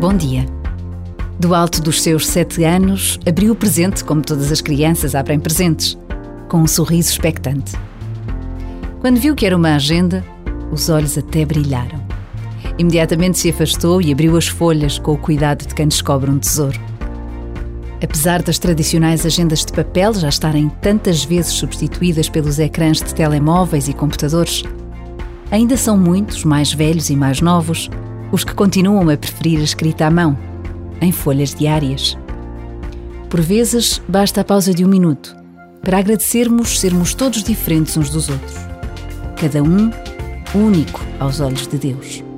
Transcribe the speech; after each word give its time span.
Bom 0.00 0.12
dia. 0.12 0.44
Do 1.38 1.54
alto 1.54 1.80
dos 1.80 2.02
seus 2.02 2.26
sete 2.26 2.64
anos, 2.64 3.18
abriu 3.26 3.52
o 3.52 3.56
presente 3.56 4.04
como 4.04 4.22
todas 4.22 4.50
as 4.50 4.60
crianças 4.60 5.14
abrem 5.14 5.38
presentes, 5.38 5.96
com 6.48 6.58
um 6.58 6.66
sorriso 6.66 7.10
expectante. 7.10 7.72
Quando 9.00 9.20
viu 9.20 9.34
que 9.34 9.46
era 9.46 9.56
uma 9.56 9.76
agenda, 9.76 10.24
os 10.70 10.88
olhos 10.88 11.16
até 11.16 11.44
brilharam. 11.44 12.02
Imediatamente 12.76 13.38
se 13.38 13.50
afastou 13.50 14.02
e 14.02 14.12
abriu 14.12 14.36
as 14.36 14.48
folhas 14.48 14.98
com 14.98 15.12
o 15.12 15.18
cuidado 15.18 15.66
de 15.66 15.74
quem 15.74 15.86
descobre 15.86 16.30
um 16.30 16.38
tesouro. 16.38 16.78
Apesar 18.02 18.42
das 18.42 18.58
tradicionais 18.58 19.24
agendas 19.24 19.64
de 19.64 19.72
papel 19.72 20.12
já 20.14 20.28
estarem 20.28 20.68
tantas 20.82 21.24
vezes 21.24 21.52
substituídas 21.52 22.28
pelos 22.28 22.58
ecrãs 22.58 22.98
de 22.98 23.14
telemóveis 23.14 23.88
e 23.88 23.94
computadores, 23.94 24.64
ainda 25.50 25.76
são 25.76 25.96
muitos, 25.96 26.44
mais 26.44 26.74
velhos 26.74 27.10
e 27.10 27.16
mais 27.16 27.40
novos, 27.40 27.88
os 28.34 28.42
que 28.42 28.52
continuam 28.52 29.08
a 29.10 29.16
preferir 29.16 29.60
a 29.60 29.62
escrita 29.62 30.06
à 30.06 30.10
mão, 30.10 30.36
em 31.00 31.12
folhas 31.12 31.54
diárias. 31.54 32.18
Por 33.30 33.40
vezes, 33.40 34.02
basta 34.08 34.40
a 34.40 34.44
pausa 34.44 34.74
de 34.74 34.84
um 34.84 34.88
minuto 34.88 35.36
para 35.80 35.98
agradecermos 35.98 36.80
sermos 36.80 37.14
todos 37.14 37.44
diferentes 37.44 37.96
uns 37.96 38.10
dos 38.10 38.28
outros, 38.28 38.56
cada 39.40 39.62
um 39.62 39.88
único 40.52 41.00
aos 41.20 41.38
olhos 41.38 41.68
de 41.68 41.78
Deus. 41.78 42.33